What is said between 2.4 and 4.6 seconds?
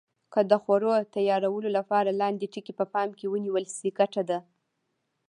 ټکي په پام کې ونیول شي ګټه ده.